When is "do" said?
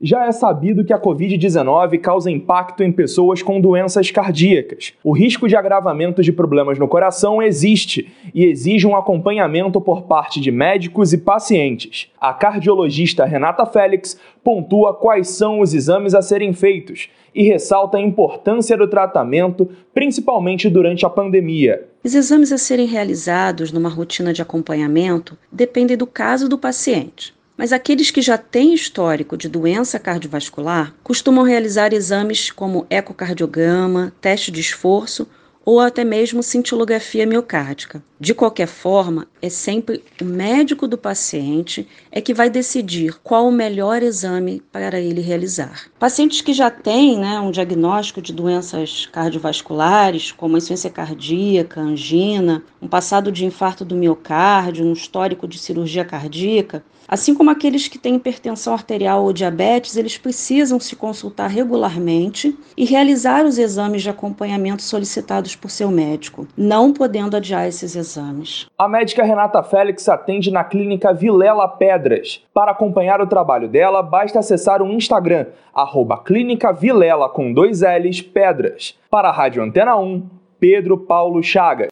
18.76-18.86, 25.96-26.06, 26.48-26.56, 40.88-40.96, 53.84-53.94